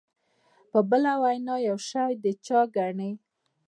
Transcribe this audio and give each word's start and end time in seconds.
په 0.71 0.79
بله 0.89 1.11
وینا 1.23 1.55
یو 1.67 1.77
شی 1.89 2.11
د 2.23 2.25
چا 2.45 2.59
ګڼي. 2.75 3.11